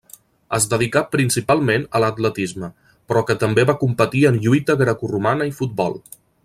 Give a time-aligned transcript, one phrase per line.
[0.57, 2.71] Es dedicà principalment a l'atletisme,
[3.11, 6.01] però que també va competir en lluita grecoromana i futbol.